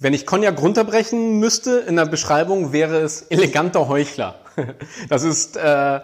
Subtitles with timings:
[0.00, 4.36] Wenn ich Cognac runterbrechen müsste in der Beschreibung, wäre es eleganter Heuchler.
[5.08, 6.00] Das ist äh,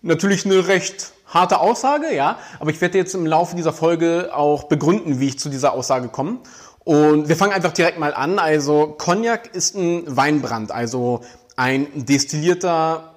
[0.00, 4.64] natürlich eine recht harte Aussage, ja, aber ich werde jetzt im Laufe dieser Folge auch
[4.64, 6.38] begründen, wie ich zu dieser Aussage komme.
[6.84, 8.38] Und wir fangen einfach direkt mal an.
[8.38, 11.22] Also Cognac ist ein Weinbrand, also
[11.56, 13.12] ein destillierter,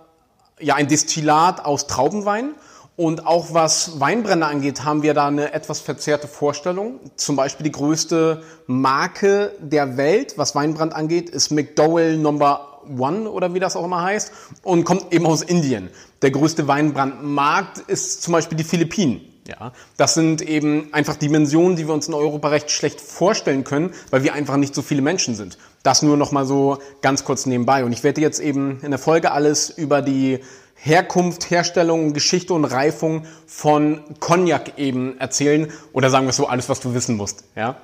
[0.59, 2.55] ja, ein Destillat aus Traubenwein.
[2.99, 6.99] Und auch was Weinbrenner angeht, haben wir da eine etwas verzerrte Vorstellung.
[7.15, 13.53] Zum Beispiel die größte Marke der Welt, was Weinbrand angeht, ist McDowell Number One oder
[13.53, 15.89] wie das auch immer heißt und kommt eben aus Indien.
[16.21, 19.21] Der größte Weinbrandmarkt ist zum Beispiel die Philippinen.
[19.47, 23.93] Ja, das sind eben einfach Dimensionen, die wir uns in Europa recht schlecht vorstellen können,
[24.11, 25.57] weil wir einfach nicht so viele Menschen sind.
[25.83, 27.85] Das nur noch mal so ganz kurz nebenbei.
[27.85, 30.41] Und ich werde jetzt eben in der Folge alles über die
[30.81, 36.79] Herkunft, Herstellung, Geschichte und Reifung von Cognac eben erzählen oder sagen wir so alles, was
[36.79, 37.43] du wissen musst.
[37.55, 37.77] Ja.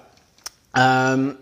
[0.76, 1.36] Ähm,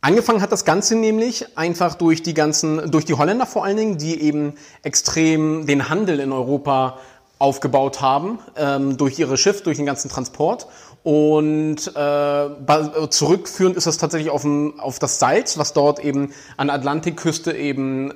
[0.00, 3.98] Angefangen hat das Ganze nämlich einfach durch die ganzen, durch die Holländer vor allen Dingen,
[3.98, 6.98] die eben extrem den Handel in Europa
[7.40, 10.68] aufgebaut haben, ähm, durch ihre Schiff, durch den ganzen Transport.
[11.02, 16.68] Und äh, zurückführend ist das tatsächlich auf, ein, auf das Salz, was dort eben an
[16.68, 18.12] der Atlantikküste eben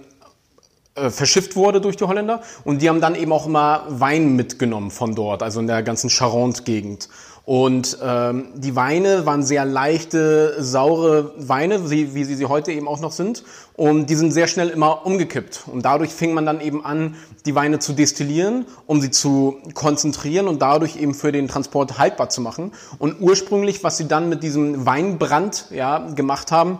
[0.94, 2.42] äh, verschifft wurde durch die Holländer.
[2.64, 6.10] Und die haben dann eben auch immer Wein mitgenommen von dort, also in der ganzen
[6.10, 7.08] Charente-Gegend.
[7.44, 12.86] Und ähm, die Weine waren sehr leichte, saure Weine, wie, wie sie sie heute eben
[12.86, 13.42] auch noch sind.
[13.74, 15.64] Und die sind sehr schnell immer umgekippt.
[15.66, 20.46] Und dadurch fing man dann eben an, die Weine zu destillieren, um sie zu konzentrieren
[20.46, 22.72] und dadurch eben für den Transport haltbar zu machen.
[22.98, 26.78] Und ursprünglich, was sie dann mit diesem Weinbrand ja, gemacht haben,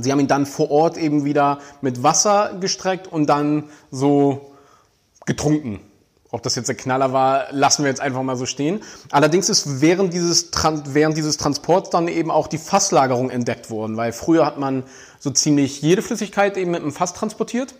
[0.00, 4.52] Sie haben ihn dann vor Ort eben wieder mit Wasser gestreckt und dann so
[5.26, 5.80] getrunken.
[6.30, 8.80] Ob das jetzt der Knaller war, lassen wir jetzt einfach mal so stehen.
[9.10, 10.50] Allerdings ist während dieses,
[10.86, 14.82] während dieses Transports dann eben auch die Fasslagerung entdeckt worden, weil früher hat man
[15.20, 17.74] so ziemlich jede Flüssigkeit eben mit einem Fass transportiert.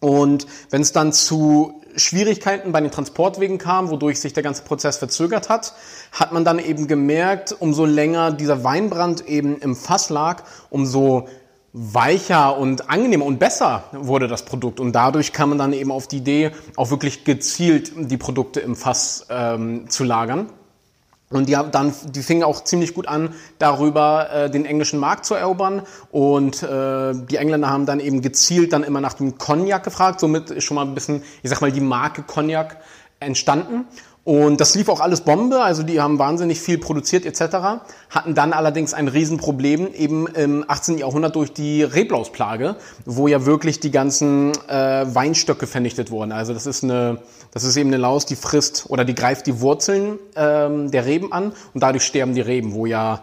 [0.00, 4.96] Und wenn es dann zu Schwierigkeiten bei den Transportwegen kam, wodurch sich der ganze Prozess
[4.96, 5.74] verzögert hat,
[6.12, 11.28] hat man dann eben gemerkt, umso länger dieser Weinbrand eben im Fass lag, umso
[11.72, 14.80] weicher und angenehmer und besser wurde das Produkt.
[14.80, 18.74] Und dadurch kam man dann eben auf die Idee, auch wirklich gezielt die Produkte im
[18.74, 20.50] Fass ähm, zu lagern.
[21.32, 25.34] Und die, dann, die fingen auch ziemlich gut an, darüber äh, den englischen Markt zu
[25.34, 25.82] erobern.
[26.10, 30.18] Und äh, die Engländer haben dann eben gezielt dann immer nach dem Cognac gefragt.
[30.18, 32.78] Somit ist schon mal ein bisschen, ich sag mal, die Marke Cognac
[33.20, 33.86] entstanden.
[34.22, 38.52] Und das lief auch alles Bombe, also die haben wahnsinnig viel produziert etc., hatten dann
[38.52, 40.98] allerdings ein Riesenproblem eben im 18.
[40.98, 42.76] Jahrhundert durch die Reblausplage,
[43.06, 46.32] wo ja wirklich die ganzen äh, Weinstöcke vernichtet wurden.
[46.32, 47.18] Also das ist eine,
[47.52, 51.32] das ist eben eine Laus, die frisst oder die greift die Wurzeln ähm, der Reben
[51.32, 53.22] an und dadurch sterben die Reben, wo ja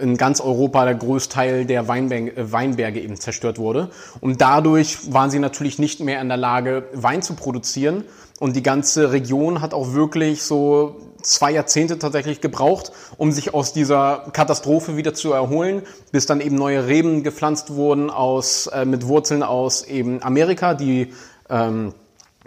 [0.00, 3.90] in ganz Europa der Großteil der Weinberge, äh, Weinberge eben zerstört wurde.
[4.20, 8.04] Und dadurch waren sie natürlich nicht mehr in der Lage, Wein zu produzieren.
[8.40, 13.74] Und die ganze Region hat auch wirklich so zwei Jahrzehnte tatsächlich gebraucht, um sich aus
[13.74, 19.06] dieser Katastrophe wieder zu erholen, bis dann eben neue Reben gepflanzt wurden aus, äh, mit
[19.06, 21.12] Wurzeln aus eben Amerika, die
[21.50, 21.92] ähm,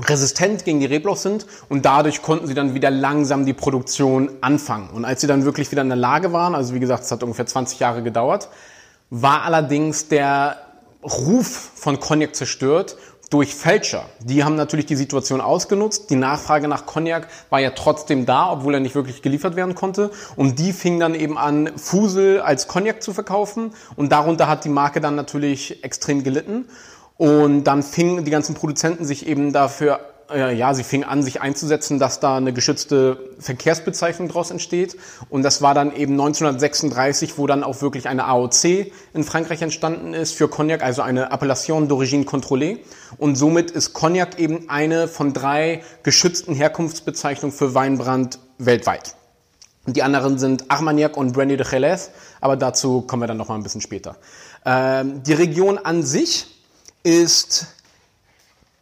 [0.01, 4.89] resistent gegen die Reblaus sind und dadurch konnten sie dann wieder langsam die Produktion anfangen.
[4.89, 7.21] Und als sie dann wirklich wieder in der Lage waren, also wie gesagt, es hat
[7.21, 8.49] ungefähr 20 Jahre gedauert,
[9.11, 10.57] war allerdings der
[11.03, 12.97] Ruf von Cognac zerstört
[13.33, 14.05] durch Fälscher.
[14.19, 16.11] Die haben natürlich die Situation ausgenutzt.
[16.11, 20.11] Die Nachfrage nach Cognac war ja trotzdem da, obwohl er nicht wirklich geliefert werden konnte.
[20.35, 23.73] Und die fingen dann eben an, Fusel als Cognac zu verkaufen.
[23.95, 26.65] Und darunter hat die Marke dann natürlich extrem gelitten.
[27.17, 31.41] Und dann fingen die ganzen Produzenten sich eben dafür, äh, ja, sie fingen an, sich
[31.41, 34.97] einzusetzen, dass da eine geschützte Verkehrsbezeichnung daraus entsteht.
[35.29, 40.13] Und das war dann eben 1936, wo dann auch wirklich eine AOC in Frankreich entstanden
[40.13, 42.79] ist für Cognac, also eine Appellation d'origine contrôlée.
[43.17, 49.15] Und somit ist Cognac eben eine von drei geschützten Herkunftsbezeichnungen für Weinbrand weltweit.
[49.85, 53.55] Die anderen sind Armagnac und Brandy de Jerez, aber dazu kommen wir dann noch mal
[53.55, 54.15] ein bisschen später.
[54.65, 56.47] Ähm, die Region an sich
[57.03, 57.67] ist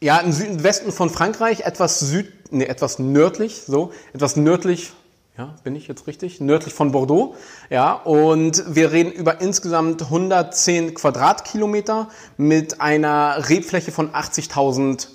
[0.01, 4.91] ja im Südwesten von Frankreich etwas süd, nee, etwas nördlich, so etwas nördlich.
[5.37, 6.41] Ja, bin ich jetzt richtig?
[6.41, 7.35] Nördlich von Bordeaux.
[7.69, 15.07] Ja, und wir reden über insgesamt 110 Quadratkilometer mit einer Rebfläche von 80.000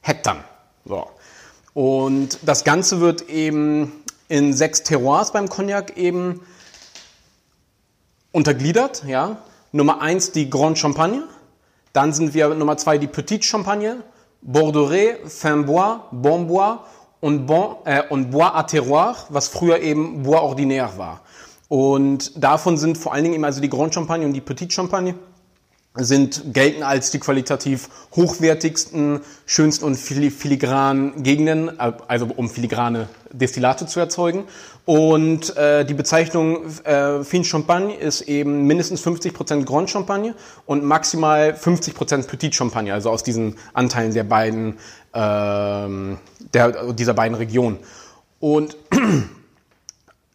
[0.00, 0.44] Hektar.
[0.84, 1.08] So.
[1.72, 3.92] Und das Ganze wird eben
[4.28, 6.40] in sechs Terroirs beim Cognac eben
[8.30, 9.04] untergliedert.
[9.06, 9.38] Ja.
[9.72, 11.24] Nummer eins die Grand Champagne.
[11.92, 14.02] Dann sind wir Nummer zwei die Petite Champagne,
[14.44, 14.90] Bordeaux,
[15.26, 16.84] Finbois, Bonbois
[17.20, 21.22] und, bon, äh, und Bois à Terroir, was früher eben Bois Ordinaire war.
[21.68, 25.14] Und davon sind vor allen Dingen eben also die Grand Champagne und die Petit Champagne
[25.96, 34.00] sind gelten als die qualitativ hochwertigsten, schönsten und filigranen Gegenden, also um filigrane Destillate zu
[34.00, 34.44] erzeugen.
[34.86, 40.34] Und äh, die Bezeichnung äh, Fin Champagne ist eben mindestens 50% Grand Champagne
[40.66, 44.74] und maximal 50% Petit Champagne, also aus diesen Anteilen der beiden,
[45.14, 45.18] äh,
[46.52, 47.78] der, dieser beiden Regionen.
[48.40, 48.76] Und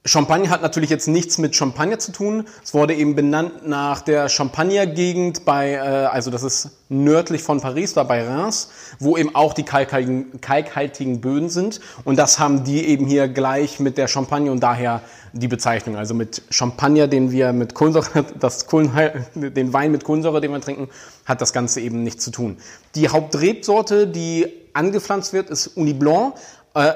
[0.06, 2.46] Champagne hat natürlich jetzt nichts mit Champagner zu tun.
[2.64, 7.96] Es wurde eben benannt nach der Champagner-Gegend bei, äh, also das ist nördlich von Paris,
[7.96, 8.70] da bei Reims,
[9.00, 11.82] wo eben auch die kalkhaltigen, kalkhaltigen Böden sind.
[12.06, 15.02] Und das haben die eben hier gleich mit der Champagne und daher
[15.34, 15.98] die Bezeichnung.
[15.98, 20.62] Also mit Champagner, den wir mit Kohlensäure, das Kohlenhe den Wein mit Kohlensäure, den wir
[20.62, 20.88] trinken,
[21.26, 22.58] hat das Ganze eben nichts zu tun.
[22.96, 26.36] Die Hauptrebsorte, die angepflanzt wird, ist Uni Blanc.
[26.74, 26.94] Äh,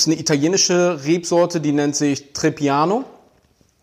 [0.00, 3.04] ist eine italienische Rebsorte, die nennt sich Trebbiano.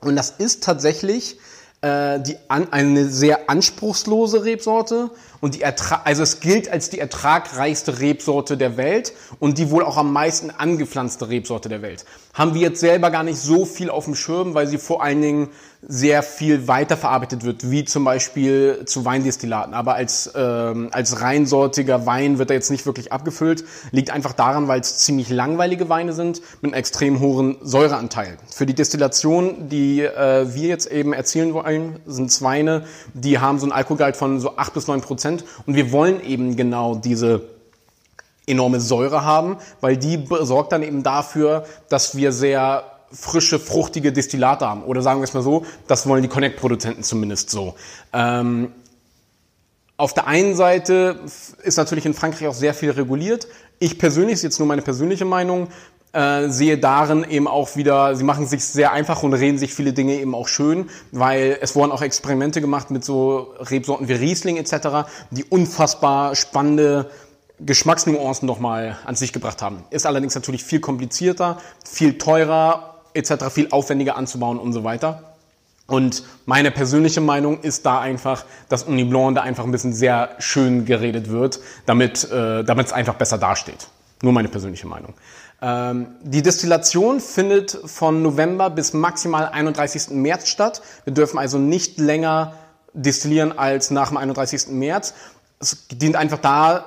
[0.02, 1.38] Und das ist tatsächlich
[1.82, 5.10] äh, die an, eine sehr anspruchslose Rebsorte
[5.44, 9.84] und die Ertra also es gilt als die ertragreichste Rebsorte der Welt und die wohl
[9.84, 12.06] auch am meisten angepflanzte Rebsorte der Welt.
[12.34, 15.22] Haben wir jetzt selber gar nicht so viel auf dem Schirm, weil sie vor allen
[15.22, 15.50] Dingen
[15.88, 19.74] sehr viel weiterverarbeitet wird, wie zum Beispiel zu Weindestillaten.
[19.74, 23.66] Aber als, ähm, als reinsortiger Wein wird er jetzt nicht wirklich abgefüllt.
[23.92, 28.38] Liegt einfach daran, weil es ziemlich langweilige Weine sind mit einem extrem hohen Säureanteil.
[28.50, 33.66] Für die Destillation, die äh, wir jetzt eben erzielen wollen, sind Weine, die haben so
[33.66, 35.64] einen Alkoholgehalt von so acht bis neun Prozent Prozent.
[35.66, 37.42] Und wir wollen eben genau diese
[38.46, 44.68] enorme Säure haben, weil die sorgt dann eben dafür, dass wir sehr frische, fruchtige Destillate
[44.68, 44.84] haben.
[44.84, 47.76] Oder sagen wir es mal so, das wollen die Connect-Produzenten zumindest so.
[48.12, 48.72] Ähm,
[49.96, 51.20] auf der einen Seite
[51.64, 53.48] ist natürlich in Frankreich auch sehr viel reguliert.
[53.80, 55.68] Ich persönlich, ist jetzt nur meine persönliche Meinung,
[56.14, 59.94] äh, sehe darin eben auch wieder, sie machen sich sehr einfach und reden sich viele
[59.94, 64.58] Dinge eben auch schön, weil es wurden auch Experimente gemacht mit so Rebsorten wie Riesling
[64.58, 67.10] etc., die unfassbar spannende
[67.60, 69.84] Geschmacksnuancen nochmal an sich gebracht haben.
[69.90, 75.34] Ist allerdings natürlich viel komplizierter, viel teurer etc., viel aufwendiger anzubauen und so weiter.
[75.86, 80.36] Und meine persönliche Meinung ist da einfach, dass Uni Blanc da einfach ein bisschen sehr
[80.40, 83.88] schön geredet wird, damit äh, damit es einfach besser dasteht.
[84.22, 85.14] Nur meine persönliche Meinung.
[85.64, 90.10] Ähm, die Destillation findet von November bis maximal 31.
[90.10, 90.82] März statt.
[91.06, 92.54] Wir dürfen also nicht länger
[92.94, 94.68] destillieren als nach dem 31.
[94.68, 95.14] März.
[95.62, 96.84] Es dient einfach da,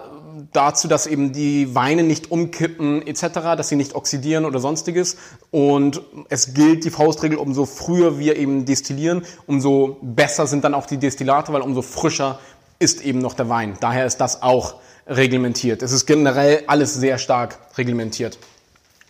[0.52, 5.16] dazu, dass eben die Weine nicht umkippen etc., dass sie nicht oxidieren oder sonstiges.
[5.50, 10.84] Und es gilt die Faustregel, umso früher wir eben destillieren, umso besser sind dann auch
[10.84, 12.40] die Destillate, weil umso frischer
[12.78, 13.78] ist eben noch der Wein.
[13.80, 14.74] Daher ist das auch
[15.06, 15.82] reglementiert.
[15.82, 18.38] Es ist generell alles sehr stark reglementiert.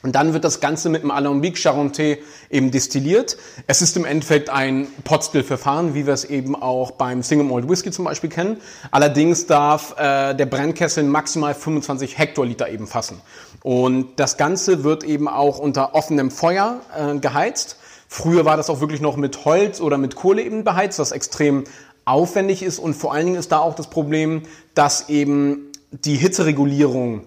[0.06, 2.18] Und dann wird das Ganze mit dem Alambic Charentais
[2.48, 3.36] eben destilliert.
[3.66, 7.90] Es ist im Endeffekt ein Potstill-Verfahren, wie wir es eben auch beim Single Malt Whisky
[7.90, 8.58] zum Beispiel kennen.
[8.92, 13.20] Allerdings darf äh, der Brennkessel maximal 25 Hektoliter eben fassen.
[13.64, 17.76] Und das Ganze wird eben auch unter offenem Feuer äh, geheizt.
[18.06, 21.64] Früher war das auch wirklich noch mit Holz oder mit Kohle eben beheizt, was extrem
[22.04, 22.78] aufwendig ist.
[22.78, 24.42] Und vor allen Dingen ist da auch das Problem,
[24.74, 27.24] dass eben die Hitzeregulierung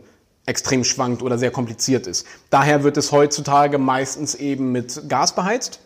[0.49, 2.25] extrem schwankt oder sehr kompliziert ist.
[2.49, 5.79] Daher wird es heutzutage meistens eben mit Gas beheizt.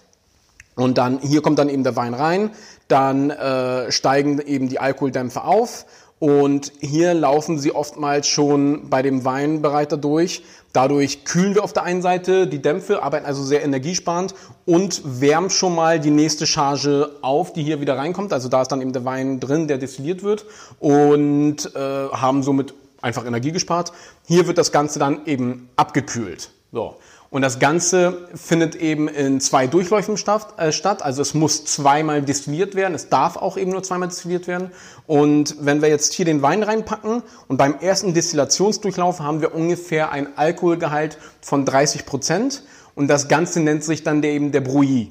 [0.76, 2.50] Und dann, hier kommt dann eben der Wein rein,
[2.88, 5.86] dann äh, steigen eben die Alkoholdämpfe auf
[6.18, 10.44] und hier laufen sie oftmals schon bei dem Weinbereiter durch.
[10.72, 14.34] Dadurch kühlen wir auf der einen Seite die Dämpfe, arbeiten also sehr energiesparend
[14.66, 18.34] und wärmen schon mal die nächste Charge auf, die hier wieder reinkommt.
[18.34, 20.46] Also da ist dann eben der Wein drin, der destilliert wird
[20.80, 23.92] und äh, haben somit einfach Energie gespart.
[24.26, 26.50] Hier wird das Ganze dann eben abgekühlt.
[26.72, 26.98] So.
[27.30, 30.16] Und das Ganze findet eben in zwei Durchläufen
[30.58, 31.02] äh, statt.
[31.02, 32.94] Also es muss zweimal destilliert werden.
[32.94, 34.70] Es darf auch eben nur zweimal destilliert werden.
[35.08, 40.12] Und wenn wir jetzt hier den Wein reinpacken und beim ersten Destillationsdurchlauf haben wir ungefähr
[40.12, 42.62] ein Alkoholgehalt von 30 Prozent.
[42.94, 45.08] Und das Ganze nennt sich dann der, eben der Brouillis.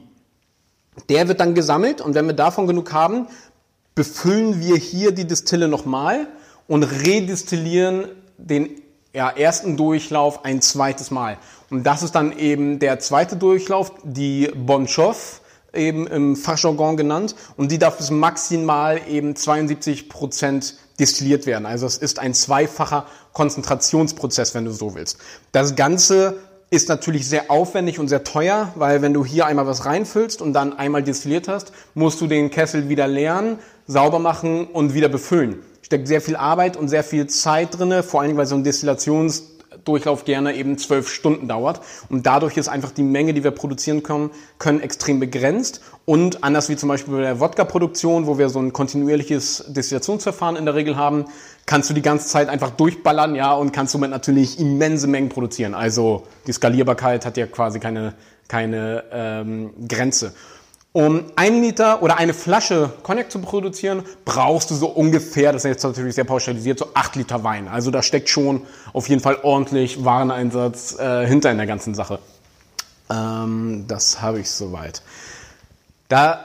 [1.09, 3.27] Der wird dann gesammelt und wenn wir davon genug haben,
[3.95, 6.29] befüllen wir hier die Distille nochmal
[6.73, 8.07] und redestillieren
[8.39, 8.71] den
[9.13, 11.37] ja, ersten Durchlauf ein zweites Mal.
[11.69, 15.43] Und das ist dann eben der zweite Durchlauf, die Bon Chauffe,
[15.75, 17.35] eben im Fachjargon genannt.
[17.59, 21.67] Und die darf bis maximal eben 72 Prozent destilliert werden.
[21.67, 25.19] Also es ist ein zweifacher Konzentrationsprozess, wenn du so willst.
[25.53, 26.39] Das Ganze
[26.71, 30.55] ist natürlich sehr aufwendig und sehr teuer, weil wenn du hier einmal was reinfüllst und
[30.55, 35.63] dann einmal destilliert hast, musst du den Kessel wieder leeren, sauber machen und wieder befüllen
[35.83, 38.65] steckt sehr viel Arbeit und sehr viel Zeit drinne, vor allen Dingen, weil so ein
[38.65, 39.53] Destillationsvorgang
[39.85, 41.81] Durchlauf gerne eben zwölf Stunden dauert.
[42.09, 45.81] Und dadurch ist einfach die Menge, die wir produzieren können, können extrem begrenzt.
[46.05, 50.65] Und anders wie zum Beispiel bei der Wodka-Produktion, wo wir so ein kontinuierliches Destillationsverfahren in
[50.65, 51.27] der Regel haben,
[51.67, 55.75] kannst du die ganze Zeit einfach durchballern, ja, und kannst somit natürlich immense Mengen produzieren.
[55.75, 58.15] Also die Skalierbarkeit hat ja quasi keine,
[58.49, 60.35] keine ähm, Grenze.
[60.95, 65.71] Um ein Liter oder eine Flasche Cognac zu produzieren, brauchst du so ungefähr, das ist
[65.71, 67.67] jetzt natürlich sehr pauschalisiert, so acht Liter Wein.
[67.67, 72.19] Also da steckt schon auf jeden Fall ordentlich Wareneinsatz äh, hinter in der ganzen Sache.
[73.09, 75.03] Ähm, das habe ich soweit.
[76.09, 76.45] Da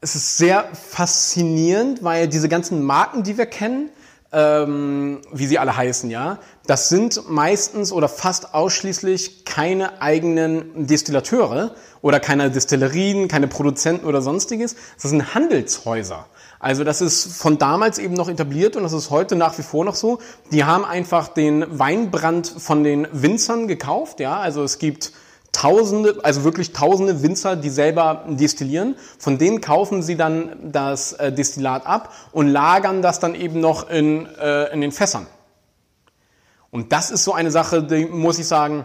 [0.00, 3.90] ist es sehr faszinierend, weil diese ganzen Marken, die wir kennen,
[4.34, 11.74] ähm, wie sie alle heißen, ja, das sind meistens oder fast ausschließlich keine eigenen Destillateure
[12.02, 14.74] oder keine Destillerien, keine Produzenten oder sonstiges.
[15.00, 16.26] Das sind Handelshäuser.
[16.58, 19.84] Also das ist von damals eben noch etabliert und das ist heute nach wie vor
[19.84, 20.18] noch so.
[20.50, 25.12] Die haben einfach den Weinbrand von den Winzern gekauft, ja, also es gibt
[25.64, 28.96] Tausende, also wirklich Tausende Winzer, die selber destillieren.
[29.18, 33.88] Von denen kaufen sie dann das äh, Destillat ab und lagern das dann eben noch
[33.88, 35.26] in, äh, in den Fässern.
[36.70, 38.84] Und das ist so eine Sache, die muss ich sagen,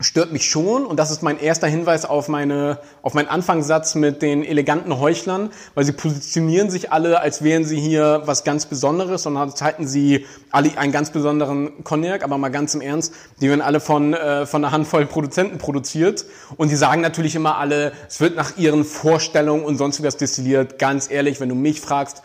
[0.00, 4.22] stört mich schon und das ist mein erster Hinweis auf meine auf meinen Anfangssatz mit
[4.22, 9.24] den eleganten Heuchlern, weil sie positionieren sich alle, als wären sie hier was ganz Besonderes
[9.26, 13.60] und halten sie alle einen ganz besonderen Cognac, aber mal ganz im Ernst, die werden
[13.60, 16.24] alle von äh, von einer Handvoll Produzenten produziert
[16.56, 20.80] und die sagen natürlich immer alle, es wird nach ihren Vorstellungen und sonst was destilliert.
[20.80, 22.22] Ganz ehrlich, wenn du mich fragst,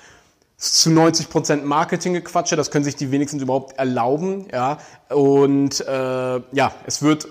[0.58, 4.80] zu 90 Prozent Marketinggequatsche, das können sich die wenigstens überhaupt erlauben, ja.
[5.10, 7.28] Und äh, ja, es wird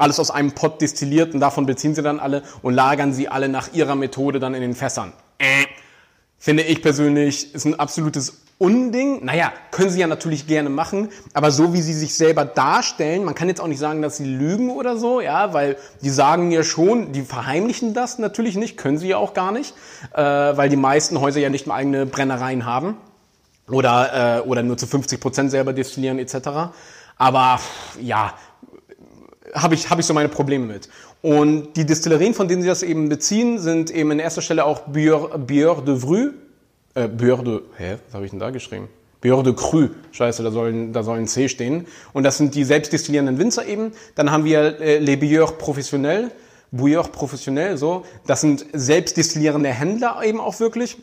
[0.00, 3.48] alles aus einem Pott destilliert und davon beziehen sie dann alle und lagern sie alle
[3.48, 5.12] nach ihrer Methode dann in den Fässern.
[5.38, 5.66] Äh,
[6.38, 9.24] finde ich persönlich, ist ein absolutes Unding.
[9.24, 13.34] Naja, können sie ja natürlich gerne machen, aber so wie sie sich selber darstellen, man
[13.34, 16.62] kann jetzt auch nicht sagen, dass sie lügen oder so, ja, weil die sagen ja
[16.62, 19.74] schon, die verheimlichen das natürlich nicht, können sie ja auch gar nicht,
[20.12, 22.98] äh, weil die meisten Häuser ja nicht mal eigene Brennereien haben
[23.70, 26.72] oder, äh, oder nur zu 50 Prozent selber destillieren etc.
[27.16, 27.60] Aber
[27.98, 28.34] ja,
[29.54, 30.88] habe ich, hab ich so meine Probleme mit.
[31.22, 34.88] Und die Destillerien, von denen sie das eben beziehen, sind eben in erster Stelle auch
[34.88, 36.30] Bière, Bière de Vru,
[36.94, 38.88] äh, Bière de, hä, was habe ich denn da geschrieben?
[39.22, 41.86] Bière de Cru, scheiße, da soll, da soll ein C stehen.
[42.12, 43.92] Und das sind die selbstdestillierenden Winzer eben.
[44.14, 46.30] Dann haben wir äh, Les Bières Professionnels,
[46.72, 48.04] Bouilleur professionnel, so.
[48.26, 50.98] Das sind selbstdestillierende Händler eben auch wirklich.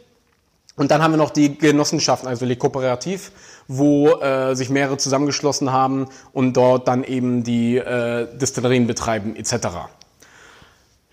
[0.78, 3.32] Und dann haben wir noch die Genossenschaften, also Les Kooperativ,
[3.68, 9.68] wo äh, sich mehrere zusammengeschlossen haben und dort dann eben die äh, Destillerien betreiben etc.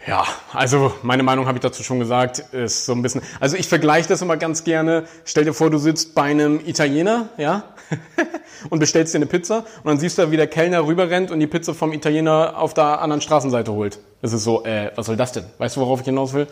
[0.06, 3.22] Ja, also meine Meinung habe ich dazu schon gesagt, ist so ein bisschen.
[3.40, 5.04] Also ich vergleiche das immer ganz gerne.
[5.24, 7.64] Stell dir vor, du sitzt bei einem Italiener, ja,
[8.70, 11.46] und bestellst dir eine Pizza und dann siehst du, wie der Kellner rüberrennt und die
[11.46, 13.98] Pizza vom Italiener auf der anderen Straßenseite holt.
[14.20, 15.46] Das ist so, äh, was soll das denn?
[15.56, 16.48] Weißt du, worauf ich hinaus will?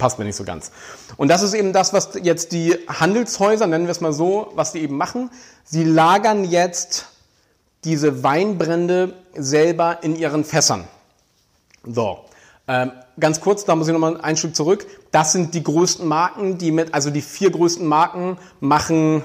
[0.00, 0.72] Passt mir nicht so ganz.
[1.16, 4.72] Und das ist eben das, was jetzt die Handelshäuser, nennen wir es mal so, was
[4.72, 5.30] die eben machen.
[5.62, 7.06] Sie lagern jetzt
[7.84, 10.88] diese Weinbrände selber in ihren Fässern.
[11.84, 12.24] So.
[12.66, 14.86] Ähm, ganz kurz, da muss ich nochmal ein Stück zurück.
[15.10, 19.24] Das sind die größten Marken, die mit, also die vier größten Marken machen,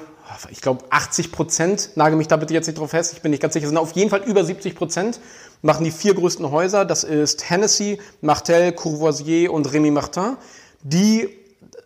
[0.49, 3.41] ich glaube 80 Prozent, nage mich da bitte jetzt nicht drauf fest, ich bin nicht
[3.41, 5.19] ganz sicher, sind auf jeden Fall über 70 Prozent,
[5.61, 10.37] machen die vier größten Häuser, das ist Hennessy, Martel, Courvoisier und Rémy Martin
[10.85, 11.29] die,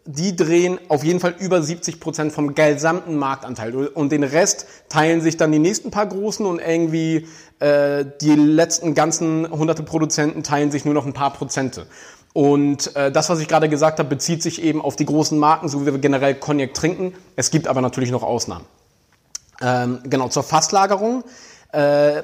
[0.05, 3.87] die drehen auf jeden Fall über 70 Prozent vom gesamten Marktanteil.
[3.87, 7.27] Und den Rest teilen sich dann die nächsten paar Großen und irgendwie
[7.59, 11.87] äh, die letzten ganzen hunderte Produzenten teilen sich nur noch ein paar Prozente.
[12.33, 15.69] Und äh, das, was ich gerade gesagt habe, bezieht sich eben auf die großen Marken,
[15.69, 17.13] so wie wir generell Cognac trinken.
[17.37, 18.65] Es gibt aber natürlich noch Ausnahmen.
[19.61, 21.23] Ähm, genau, zur Fasslagerung.
[21.71, 22.23] Äh,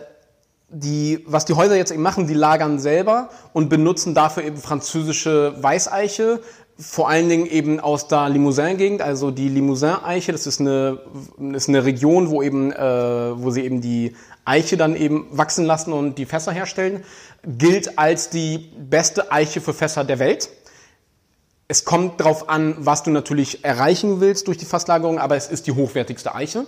[0.70, 5.62] die, was die Häuser jetzt eben machen, die lagern selber und benutzen dafür eben französische
[5.62, 6.42] Weißeiche,
[6.78, 11.00] vor allen Dingen eben aus der Limousin-Gegend, also die Limousin-Eiche, das ist eine,
[11.54, 15.94] ist eine Region, wo eben, äh, wo sie eben die Eiche dann eben wachsen lassen
[15.94, 17.04] und die Fässer herstellen,
[17.46, 20.50] gilt als die beste Eiche für Fässer der Welt.
[21.68, 25.68] Es kommt darauf an, was du natürlich erreichen willst durch die Fasslagerung, aber es ist
[25.68, 26.66] die hochwertigste Eiche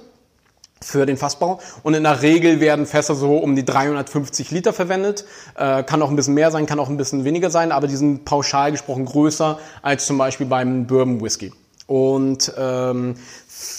[0.81, 1.59] für den Fassbau.
[1.83, 5.25] Und in der Regel werden Fässer so um die 350 Liter verwendet.
[5.55, 7.95] Äh, kann auch ein bisschen mehr sein, kann auch ein bisschen weniger sein, aber die
[7.95, 11.51] sind pauschal gesprochen größer als zum Beispiel beim Bourbon Whisky.
[11.87, 13.15] Und ähm,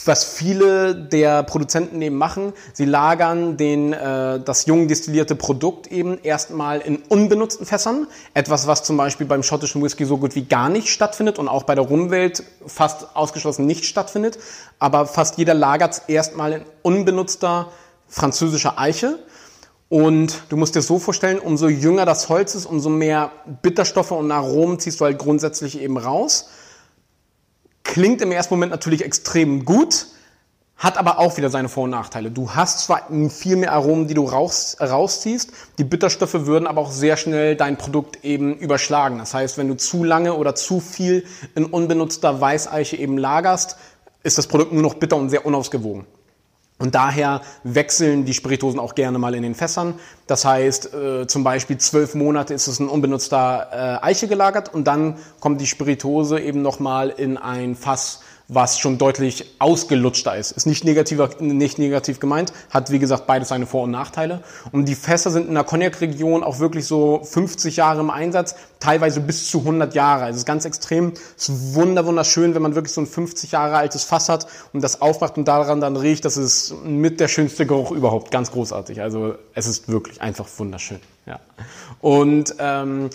[0.07, 6.19] was viele der Produzenten eben machen, sie lagern den, äh, das jung destillierte Produkt eben
[6.23, 8.07] erstmal in unbenutzten Fässern.
[8.33, 11.65] Etwas, was zum Beispiel beim schottischen Whisky so gut wie gar nicht stattfindet und auch
[11.65, 14.39] bei der Rumwelt fast ausgeschlossen nicht stattfindet.
[14.79, 17.71] Aber fast jeder lagert es erstmal in unbenutzter
[18.09, 19.19] französischer Eiche.
[19.91, 24.33] Und du musst dir so vorstellen, umso jünger das Holz ist, umso mehr Bitterstoffe und
[24.33, 26.49] Aromen ziehst du halt grundsätzlich eben raus.
[27.89, 30.09] Klingt im ersten Moment natürlich extrem gut,
[30.77, 32.31] hat aber auch wieder seine Vor- und Nachteile.
[32.31, 36.91] Du hast zwar viel mehr Aromen, die du raus, rausziehst, die Bitterstoffe würden aber auch
[36.91, 39.17] sehr schnell dein Produkt eben überschlagen.
[39.17, 43.79] Das heißt, wenn du zu lange oder zu viel in unbenutzter Weißeiche eben lagerst,
[44.23, 46.05] ist das Produkt nur noch bitter und sehr unausgewogen.
[46.79, 49.95] Und daher wechseln die Spiritosen auch gerne mal in den Fässern.
[50.29, 54.85] Das heißt, äh, zum Beispiel zwölf Monate ist es ein unbenutzter äh, Eiche gelagert und
[54.85, 60.53] dann kommt die Spiritose eben nochmal in ein Fass was schon deutlich ausgelutschter ist.
[60.53, 64.43] Ist nicht, negativer, nicht negativ gemeint, hat wie gesagt beides seine Vor- und Nachteile.
[64.73, 69.21] Und die Fässer sind in der Cognac-Region auch wirklich so 50 Jahre im Einsatz, teilweise
[69.21, 70.25] bis zu 100 Jahre.
[70.25, 71.13] Also es ist ganz extrem.
[71.37, 74.83] Es ist wunder wunderschön, wenn man wirklich so ein 50 Jahre altes Fass hat und
[74.83, 76.25] das aufmacht und daran dann riecht.
[76.25, 78.31] Das ist mit der schönste Geruch überhaupt.
[78.31, 79.03] Ganz großartig.
[79.03, 81.01] Also es ist wirklich einfach wunderschön.
[81.27, 81.39] Ja.
[82.01, 83.11] Und ähm,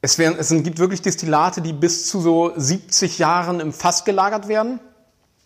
[0.00, 4.48] es, werden, es gibt wirklich Destillate, die bis zu so 70 Jahren im Fass gelagert
[4.48, 4.80] werden.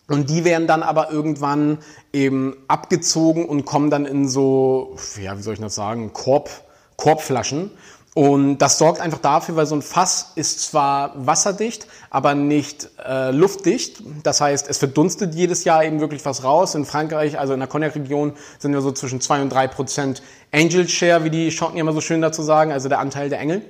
[0.07, 1.79] Und die werden dann aber irgendwann
[2.11, 6.49] eben abgezogen und kommen dann in so, ja, wie soll ich das sagen, Korb,
[6.97, 7.71] Korbflaschen.
[8.13, 13.31] Und das sorgt einfach dafür, weil so ein Fass ist zwar wasserdicht, aber nicht äh,
[13.31, 14.03] luftdicht.
[14.21, 16.75] Das heißt, es verdunstet jedes Jahr eben wirklich was raus.
[16.75, 20.87] In Frankreich, also in der Cognac-Region, sind wir so zwischen zwei und drei Prozent Angel
[20.87, 23.63] Share, wie die Schotten immer so schön dazu sagen, also der Anteil der Engel.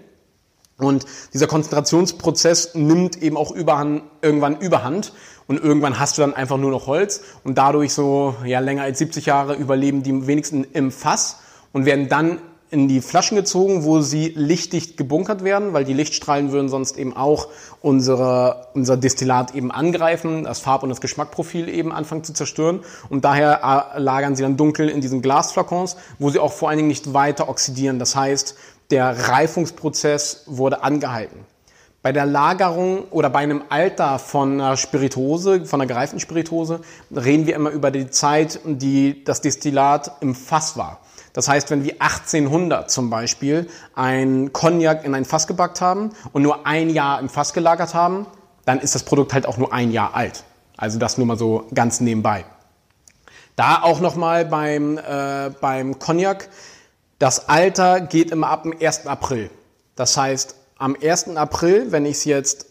[0.84, 5.13] Und dieser Konzentrationsprozess nimmt eben auch überhand, irgendwann überhand
[5.48, 9.00] und irgendwann hast du dann einfach nur noch Holz und dadurch so ja, länger als
[9.00, 11.40] 70 Jahre überleben die wenigsten im Fass
[11.74, 12.40] und werden dann
[12.74, 17.16] in die Flaschen gezogen, wo sie lichtdicht gebunkert werden, weil die Lichtstrahlen würden sonst eben
[17.16, 17.50] auch
[17.82, 22.80] unsere, unser Destillat eben angreifen, das Farb- und das Geschmackprofil eben anfangen zu zerstören.
[23.10, 26.78] Und daher äh, lagern sie dann dunkel in diesen Glasflakons, wo sie auch vor allen
[26.78, 28.00] Dingen nicht weiter oxidieren.
[28.00, 28.56] Das heißt,
[28.94, 31.48] der Reifungsprozess wurde angehalten.
[32.04, 37.48] Bei der Lagerung oder bei einem Alter von einer Spiritose, von einer gereiften Spiritose, reden
[37.48, 41.00] wir immer über die Zeit, die das Destillat im Fass war.
[41.34, 46.44] Das heißt, wenn wir 1800 zum Beispiel ein Cognac in ein Fass gebackt haben und
[46.44, 48.27] nur ein Jahr im Fass gelagert haben,
[48.66, 50.44] dann ist das Produkt halt auch nur ein Jahr alt.
[50.77, 52.46] Also das nur mal so ganz nebenbei.
[53.56, 56.48] Da auch nochmal beim, äh, beim Cognac,
[57.20, 59.08] das Alter geht immer ab dem 1.
[59.08, 59.50] April.
[59.96, 61.36] Das heißt, am 1.
[61.38, 62.66] April, wenn ich es jetzt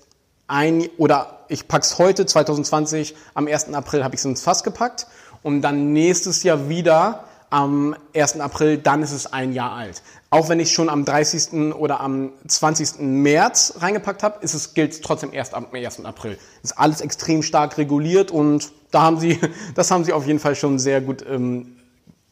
[0.46, 3.72] ein oder ich pack's heute 2020, am 1.
[3.74, 5.06] April habe ich es ins Fass gepackt
[5.42, 8.40] und dann nächstes Jahr wieder am 1.
[8.40, 10.02] April, dann ist es ein Jahr alt.
[10.30, 11.74] Auch wenn ich schon am 30.
[11.74, 13.00] oder am 20.
[13.00, 16.04] März reingepackt habe, ist es, gilt es trotzdem erst am 1.
[16.06, 16.38] April.
[16.62, 19.38] Ist alles extrem stark reguliert und da haben sie,
[19.74, 21.76] das haben sie auf jeden Fall schon sehr gut im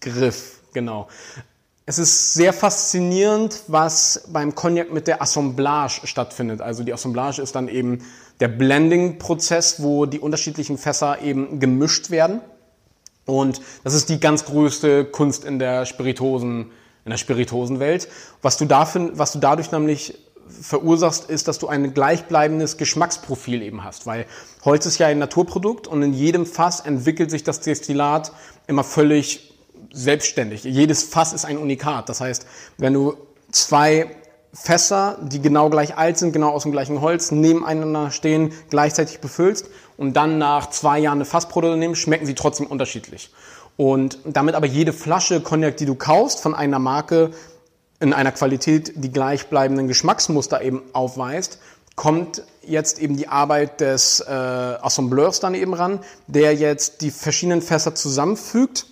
[0.01, 0.61] Griff.
[0.73, 1.09] Genau.
[1.91, 6.61] Es ist sehr faszinierend, was beim Cognac mit der Assemblage stattfindet.
[6.61, 8.05] Also die Assemblage ist dann eben
[8.39, 12.43] der Blending-Prozess, wo die unterschiedlichen Fässer eben gemischt werden.
[13.27, 16.71] Und das ist die ganz größte Kunst in der Spiritosen,
[17.05, 18.07] in der Spiritosenwelt.
[18.41, 20.17] Was du, dafür, was du dadurch nämlich
[20.49, 24.27] verursachst, ist, dass du ein gleichbleibendes Geschmacksprofil eben hast, weil
[24.65, 28.31] Holz ist ja ein Naturprodukt und in jedem Fass entwickelt sich das Destillat
[28.69, 29.50] immer völlig
[29.93, 30.65] selbstständig.
[30.65, 32.09] Jedes Fass ist ein Unikat.
[32.09, 32.47] Das heißt,
[32.79, 33.15] wenn du
[33.51, 34.11] zwei
[34.53, 39.67] Fässer, die genau gleich alt sind, genau aus dem gleichen Holz, nebeneinander stehen, gleichzeitig befüllst
[39.97, 43.31] und dann nach zwei Jahren eine Fassprodukte nimmst, schmecken sie trotzdem unterschiedlich.
[43.77, 47.31] Und damit aber jede Flasche Cognac, die du kaufst von einer Marke
[48.01, 51.61] in einer Qualität, die gleichbleibenden Geschmacksmuster eben aufweist,
[51.95, 57.63] kommt jetzt eben die Arbeit des äh, Assembleurs dann eben ran, der jetzt die verschiedenen
[57.63, 58.87] Fässer zusammenfügt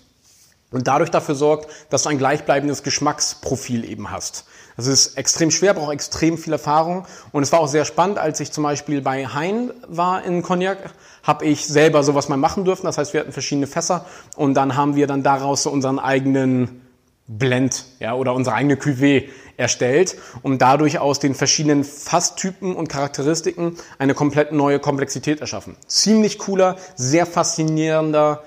[0.71, 4.45] und dadurch dafür sorgt, dass du ein gleichbleibendes Geschmacksprofil eben hast.
[4.77, 8.39] Das ist extrem schwer, braucht extrem viel Erfahrung und es war auch sehr spannend, als
[8.41, 10.79] ich zum Beispiel bei Hein war in Cognac,
[11.25, 12.87] habe ich selber sowas mal machen dürfen.
[12.87, 14.05] Das heißt, wir hatten verschiedene Fässer
[14.37, 16.83] und dann haben wir dann daraus so unseren eigenen
[17.27, 19.29] Blend ja, oder unsere eigene Cuvée
[19.59, 25.77] erstellt, um dadurch aus den verschiedenen Fasstypen und Charakteristiken eine komplett neue Komplexität erschaffen.
[25.87, 28.43] Ziemlich cooler, sehr faszinierender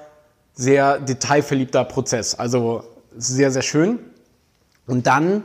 [0.53, 2.35] sehr detailverliebter Prozess.
[2.35, 2.83] Also
[3.15, 3.99] sehr, sehr schön.
[4.87, 5.43] Und dann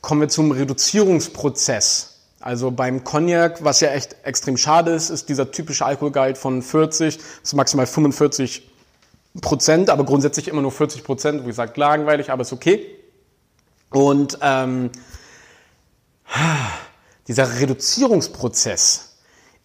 [0.00, 2.20] kommen wir zum Reduzierungsprozess.
[2.40, 7.18] Also beim Cognac, was ja echt extrem schade ist, ist dieser typische Alkoholgehalt von 40
[7.40, 8.68] bis maximal 45
[9.40, 11.42] Prozent, aber grundsätzlich immer nur 40 Prozent.
[11.42, 12.84] Wie gesagt, langweilig, aber ist okay.
[13.90, 14.90] Und ähm,
[17.28, 19.16] dieser Reduzierungsprozess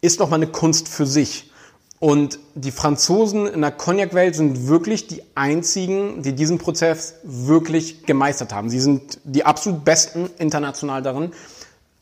[0.02, 1.52] ist nochmal eine Kunst für sich.
[2.00, 8.54] Und die Franzosen in der Cognac-Welt sind wirklich die einzigen, die diesen Prozess wirklich gemeistert
[8.54, 8.70] haben.
[8.70, 11.32] Sie sind die absolut besten international darin.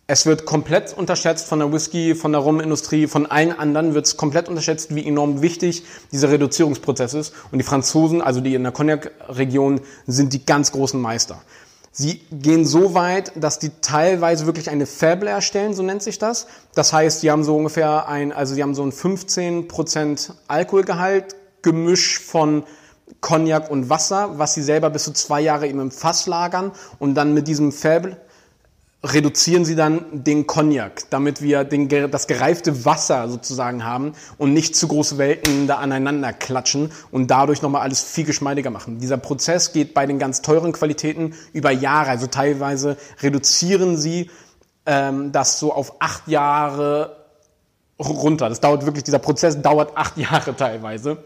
[0.08, 4.18] Es wird komplett unterschätzt von der Whisky, von der Rumindustrie, von allen anderen wird es
[4.18, 7.34] komplett unterschätzt, wie enorm wichtig dieser Reduzierungsprozess ist.
[7.52, 11.42] Und die Franzosen, also die in der Cognac-Region, sind die ganz großen Meister.
[11.98, 16.46] Sie gehen so weit, dass die teilweise wirklich eine Fable erstellen, so nennt sich das.
[16.74, 22.20] Das heißt, sie haben so ungefähr ein, also sie haben so ein 15% Alkoholgehalt, Gemisch
[22.20, 22.66] von
[23.22, 27.16] Cognac und Wasser, was sie selber bis zu zwei Jahre eben im Fass lagern und
[27.16, 28.18] dann mit diesem Fable
[29.06, 34.76] reduzieren sie dann den Cognac, damit wir den, das gereifte Wasser sozusagen haben und nicht
[34.76, 39.00] zu große Welten da aneinander klatschen und dadurch nochmal alles viel geschmeidiger machen.
[39.00, 44.30] Dieser Prozess geht bei den ganz teuren Qualitäten über Jahre, also teilweise reduzieren sie
[44.86, 47.26] ähm, das so auf acht Jahre
[48.00, 48.50] runter.
[48.50, 51.18] Das dauert wirklich, dieser Prozess dauert acht Jahre teilweise.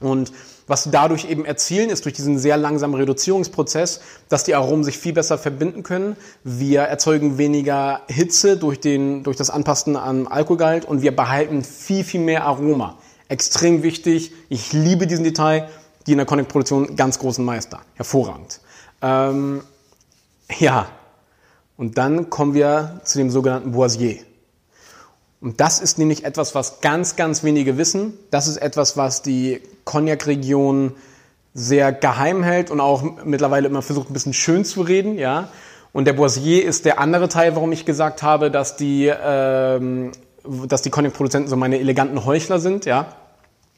[0.00, 0.32] Und
[0.66, 4.98] was sie dadurch eben erzielen, ist durch diesen sehr langsamen Reduzierungsprozess, dass die Aromen sich
[4.98, 6.16] viel besser verbinden können.
[6.42, 12.04] Wir erzeugen weniger Hitze durch, den, durch das Anpassen an Alkoholgehalt und wir behalten viel,
[12.04, 12.98] viel mehr Aroma.
[13.28, 14.32] Extrem wichtig.
[14.48, 15.68] Ich liebe diesen Detail.
[16.06, 17.80] Die in der Cognac-Produktion ganz großen Meister.
[17.94, 18.60] Hervorragend.
[19.02, 19.62] Ähm,
[20.60, 20.86] ja,
[21.76, 24.18] und dann kommen wir zu dem sogenannten Boisier.
[25.40, 28.14] Und das ist nämlich etwas, was ganz, ganz wenige wissen.
[28.30, 30.92] Das ist etwas, was die Cognac-Region
[31.54, 35.48] sehr geheim hält und auch mittlerweile immer versucht, ein bisschen schön zu reden, ja.
[35.92, 40.12] Und der Boisier ist der andere Teil, warum ich gesagt habe, dass die, ähm,
[40.44, 43.06] die Cognac-Produzenten so meine eleganten Heuchler sind, ja.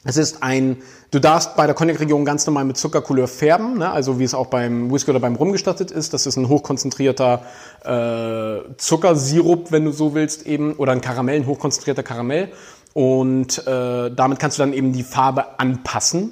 [0.05, 0.77] Es ist ein,
[1.11, 3.91] du darfst bei der Cognac-Region ganz normal mit Zuckercouleur färben, ne?
[3.91, 6.13] also wie es auch beim Whisky oder beim Rum gestattet ist.
[6.13, 7.41] Das ist ein hochkonzentrierter
[7.83, 12.49] äh, Zuckersirup, wenn du so willst, eben, oder ein Karamell, ein hochkonzentrierter Karamell.
[12.93, 16.31] Und äh, damit kannst du dann eben die Farbe anpassen.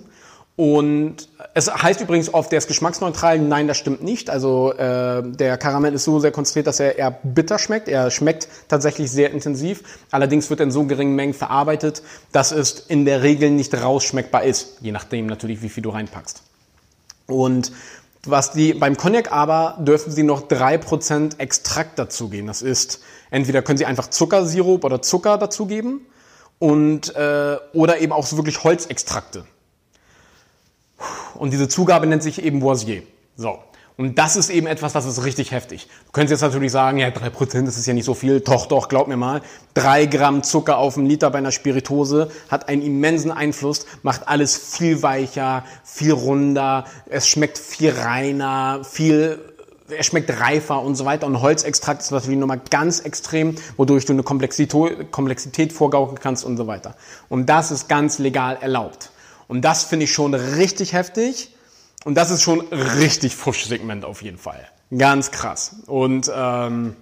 [0.57, 3.37] Und es heißt übrigens oft, der ist geschmacksneutral.
[3.37, 4.31] Nein, das stimmt nicht.
[4.31, 7.87] Also äh, der Karamell ist so sehr konzentriert, dass er eher bitter schmeckt.
[7.87, 9.83] Er schmeckt tatsächlich sehr intensiv.
[10.09, 14.45] Allerdings wird er in so geringen Mengen verarbeitet, dass es in der Regel nicht rausschmeckbar
[14.45, 14.79] ist.
[14.81, 16.41] Je nachdem natürlich, wie viel du reinpackst.
[17.27, 17.71] Und
[18.25, 22.47] was die beim Cognac aber dürfen sie noch drei Prozent Extrakt dazugeben.
[22.47, 26.01] Das ist entweder können sie einfach Zuckersirup oder Zucker dazugeben
[26.57, 29.45] und äh, oder eben auch so wirklich Holzextrakte.
[31.37, 33.03] Und diese Zugabe nennt sich eben Boisier.
[33.35, 33.59] So.
[33.97, 35.87] Und das ist eben etwas, das ist richtig heftig.
[36.05, 38.41] Du könntest jetzt natürlich sagen, ja, drei Prozent, das ist ja nicht so viel.
[38.41, 39.41] Doch, doch, glaub mir mal.
[39.73, 44.55] Drei Gramm Zucker auf einen Liter bei einer Spiritose hat einen immensen Einfluss, macht alles
[44.55, 49.39] viel weicher, viel runder, es schmeckt viel reiner, viel
[49.89, 51.27] er schmeckt reifer und so weiter.
[51.27, 56.67] Und Holzextrakt ist natürlich nochmal ganz extrem, wodurch du eine Komplexität, vorgaukeln kannst und so
[56.67, 56.95] weiter.
[57.29, 59.11] Und das ist ganz legal erlaubt.
[59.47, 61.55] Und das finde ich schon richtig heftig.
[62.03, 64.67] Und das ist schon richtig Fusch-Segment auf jeden Fall.
[64.95, 65.75] Ganz krass.
[65.87, 66.95] Und ähm,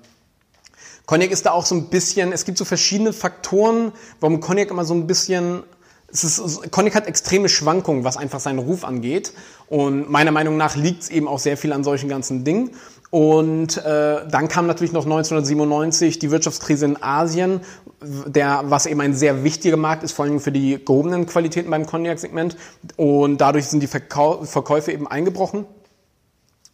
[1.05, 4.85] Cognac ist da auch so ein bisschen, es gibt so verschiedene Faktoren, warum Cognac immer
[4.85, 5.63] so ein bisschen
[6.23, 9.33] es ist, Cognac hat extreme Schwankungen, was einfach seinen Ruf angeht.
[9.67, 12.71] Und meiner Meinung nach liegt es eben auch sehr viel an solchen ganzen Dingen.
[13.09, 17.61] Und äh, dann kam natürlich noch 1997 die Wirtschaftskrise in Asien,
[18.01, 21.85] der, was eben ein sehr wichtiger Markt ist, vor allem für die gehobenen Qualitäten beim
[21.85, 22.57] Cognac-Segment.
[22.97, 25.65] Und dadurch sind die Verkau Verkäufe eben eingebrochen.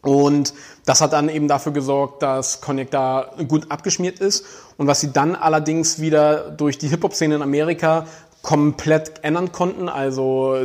[0.01, 4.45] Und das hat dann eben dafür gesorgt, dass Cognac da gut abgeschmiert ist.
[4.77, 8.07] Und was sie dann allerdings wieder durch die Hip-Hop-Szene in Amerika
[8.41, 9.89] komplett ändern konnten.
[9.89, 10.55] Also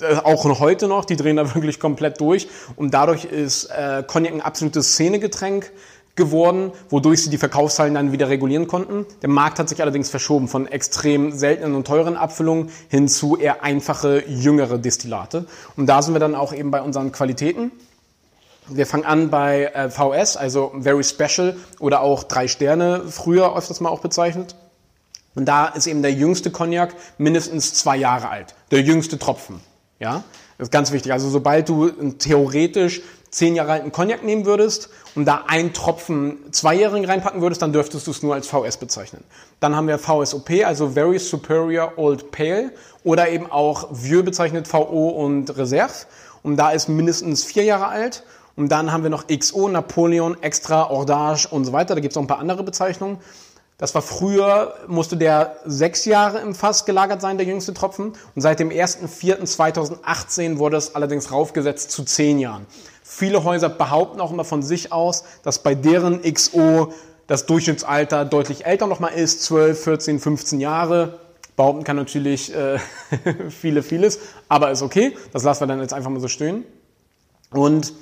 [0.00, 2.48] äh, auch heute noch, die drehen da wirklich komplett durch.
[2.76, 5.72] Und dadurch ist äh, Cognac ein absolutes Szenegetränk
[6.16, 9.06] geworden, wodurch sie die Verkaufszahlen dann wieder regulieren konnten.
[9.22, 13.62] Der Markt hat sich allerdings verschoben von extrem seltenen und teuren Abfüllungen hin zu eher
[13.62, 15.46] einfache, jüngere Destillate.
[15.76, 17.70] Und da sind wir dann auch eben bei unseren Qualitäten.
[18.68, 23.80] Wir fangen an bei äh, VS, also Very Special oder auch drei Sterne, früher öfters
[23.80, 24.54] mal auch bezeichnet.
[25.34, 28.54] Und da ist eben der jüngste Cognac mindestens zwei Jahre alt.
[28.70, 29.60] Der jüngste Tropfen.
[29.98, 30.24] Ja,
[30.58, 31.12] das ist ganz wichtig.
[31.12, 37.04] Also sobald du theoretisch zehn Jahre alten Cognac nehmen würdest und da einen Tropfen Zweijährigen
[37.04, 39.22] reinpacken würdest, dann dürftest du es nur als VS bezeichnen.
[39.60, 42.72] Dann haben wir VSOP, also Very Superior Old Pale
[43.04, 46.06] oder eben auch Vieux bezeichnet VO und Reserve.
[46.42, 48.24] Und da ist mindestens vier Jahre alt.
[48.56, 51.94] Und dann haben wir noch XO, Napoleon, Extra, Ordage und so weiter.
[51.94, 53.18] Da gibt es noch ein paar andere Bezeichnungen.
[53.80, 58.12] Das war früher, musste der sechs Jahre im Fass gelagert sein, der jüngste Tropfen.
[58.34, 62.66] Und seit dem 1.4.2018 wurde es allerdings raufgesetzt zu zehn Jahren.
[63.02, 66.92] Viele Häuser behaupten auch immer von sich aus, dass bei deren XO
[67.26, 71.18] das Durchschnittsalter deutlich älter nochmal ist, 12, 14, 15 Jahre.
[71.56, 72.78] Behaupten kann natürlich äh,
[73.48, 74.18] viele, vieles,
[74.50, 75.16] aber ist okay.
[75.32, 76.64] Das lassen wir dann jetzt einfach mal so stehen.
[77.50, 77.94] Und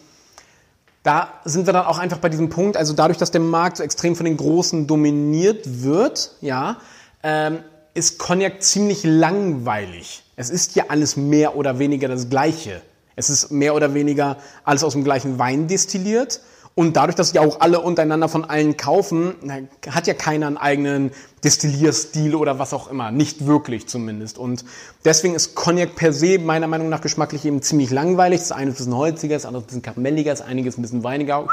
[1.09, 3.83] da sind wir dann auch einfach bei diesem Punkt, also dadurch, dass der Markt so
[3.83, 6.77] extrem von den Großen dominiert wird, ja,
[7.23, 7.61] ähm,
[7.95, 10.23] ist Cognac ziemlich langweilig.
[10.37, 12.83] Es ist ja alles mehr oder weniger das Gleiche.
[13.17, 16.41] Es ist mehr oder weniger alles aus dem gleichen Wein destilliert.
[16.79, 19.35] Und dadurch, dass ja auch alle untereinander von allen kaufen,
[19.91, 21.11] hat ja keiner einen eigenen
[21.43, 23.11] Destillierstil oder was auch immer.
[23.11, 24.39] Nicht wirklich zumindest.
[24.39, 24.65] Und
[25.05, 28.39] deswegen ist Cognac per se meiner Meinung nach geschmacklich eben ziemlich langweilig.
[28.39, 30.79] Das eine ist ein bisschen holziger, das andere ist ein bisschen karamelliger, das einige ist
[30.79, 31.49] ein bisschen weiniger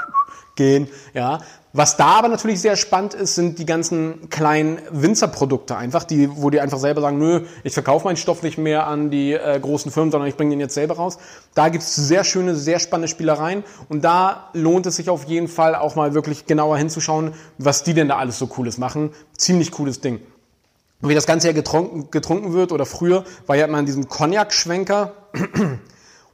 [0.56, 0.88] gehen.
[1.14, 1.40] Ja.
[1.74, 6.50] Was da aber natürlich sehr spannend ist, sind die ganzen kleinen Winzerprodukte einfach, die, wo
[6.50, 9.92] die einfach selber sagen, nö, ich verkaufe meinen Stoff nicht mehr an die äh, großen
[9.92, 11.18] Firmen, sondern ich bringe den jetzt selber raus.
[11.54, 15.76] Da gibt's sehr schöne, sehr spannende Spielereien und da lohnt es sich auf jeden Fall
[15.76, 19.10] auch mal wirklich genauer hinzuschauen, was die denn da alles so Cooles machen.
[19.38, 20.22] Ziemlich cooles Ding.
[21.02, 25.12] Wie das Ganze ja getrunken, getrunken wird oder früher, war ja immer in diesem Cognac-Schwenker.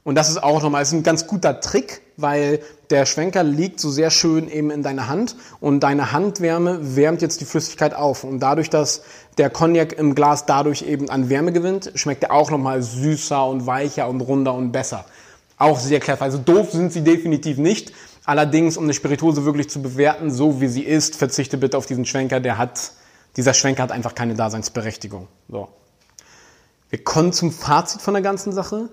[0.04, 3.90] Und das ist auch nochmal ist ein ganz guter Trick, weil der Schwenker liegt so
[3.90, 8.24] sehr schön eben in deiner Hand und deine Handwärme wärmt jetzt die Flüssigkeit auf.
[8.24, 9.02] Und dadurch, dass
[9.38, 13.66] der Cognac im Glas dadurch eben an Wärme gewinnt, schmeckt er auch nochmal süßer und
[13.66, 15.04] weicher und runder und besser.
[15.56, 16.22] Auch sehr clever.
[16.22, 17.92] Also doof sind sie definitiv nicht.
[18.24, 22.04] Allerdings, um eine Spirituose wirklich zu bewerten, so wie sie ist, verzichte bitte auf diesen
[22.04, 22.40] Schwenker.
[22.40, 22.92] Der hat,
[23.36, 25.28] dieser Schwenker hat einfach keine Daseinsberechtigung.
[25.48, 25.68] So.
[26.90, 28.90] Wir kommen zum Fazit von der ganzen Sache.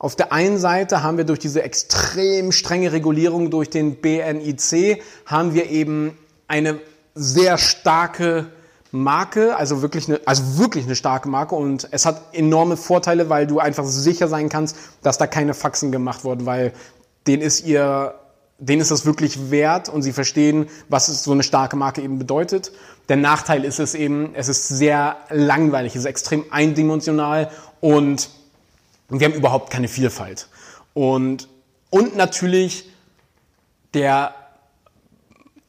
[0.00, 5.52] Auf der einen Seite haben wir durch diese extrem strenge Regulierung durch den BNIC haben
[5.52, 6.16] wir eben
[6.48, 6.80] eine
[7.14, 8.46] sehr starke
[8.92, 13.46] Marke, also wirklich eine, also wirklich eine starke Marke und es hat enorme Vorteile, weil
[13.46, 16.72] du einfach sicher sein kannst, dass da keine Faxen gemacht wurden, weil
[17.26, 18.14] denen ist ihr,
[18.58, 22.72] denen ist das wirklich wert und sie verstehen, was so eine starke Marke eben bedeutet.
[23.10, 28.30] Der Nachteil ist es eben, es ist sehr langweilig, es ist extrem eindimensional und
[29.10, 30.48] und wir haben überhaupt keine Vielfalt.
[30.94, 31.48] Und,
[31.90, 32.88] und natürlich
[33.94, 34.34] der,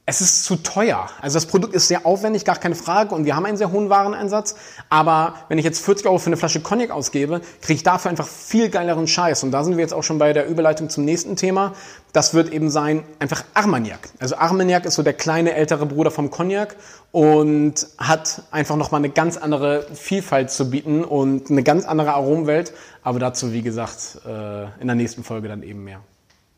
[0.07, 1.07] es ist zu teuer.
[1.21, 3.13] Also das Produkt ist sehr aufwendig, gar keine Frage.
[3.13, 4.55] Und wir haben einen sehr hohen Wareneinsatz.
[4.89, 8.27] Aber wenn ich jetzt 40 Euro für eine Flasche Cognac ausgebe, kriege ich dafür einfach
[8.27, 9.43] viel geileren Scheiß.
[9.43, 11.73] Und da sind wir jetzt auch schon bei der Überleitung zum nächsten Thema.
[12.13, 14.09] Das wird eben sein, einfach Armagnac.
[14.19, 16.75] Also Armagnac ist so der kleine ältere Bruder vom Cognac
[17.11, 22.73] und hat einfach nochmal eine ganz andere Vielfalt zu bieten und eine ganz andere Aromenwelt.
[23.03, 26.01] Aber dazu, wie gesagt, äh, in der nächsten Folge dann eben mehr.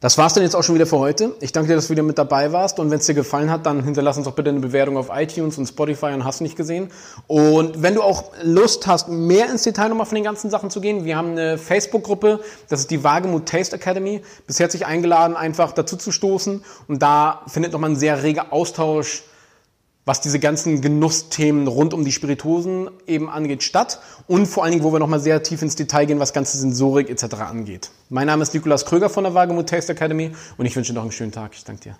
[0.03, 1.33] Das war's dann jetzt auch schon wieder für heute.
[1.39, 2.77] Ich danke dir, dass du wieder mit dabei warst.
[2.77, 5.57] Und wenn es dir gefallen hat, dann hinterlass uns doch bitte eine Bewertung auf iTunes
[5.57, 6.89] und Spotify und hast nicht gesehen.
[7.27, 10.81] Und wenn du auch Lust hast, mehr ins Detail nochmal von den ganzen Sachen zu
[10.81, 14.21] gehen, wir haben eine Facebook-Gruppe, das ist die Wagemut Taste Academy.
[14.45, 16.65] Bisher hat sich eingeladen, einfach dazu zu stoßen.
[16.89, 19.23] Und da findet nochmal ein sehr reger Austausch
[20.05, 23.99] was diese ganzen Genussthemen rund um die Spirituosen eben angeht, statt.
[24.27, 27.09] Und vor allen Dingen, wo wir nochmal sehr tief ins Detail gehen, was ganze Sensorik
[27.09, 27.35] etc.
[27.35, 27.91] angeht.
[28.09, 31.03] Mein Name ist Nikolas Kröger von der Wagemut Taste Academy und ich wünsche dir noch
[31.03, 31.51] einen schönen Tag.
[31.53, 31.97] Ich danke dir.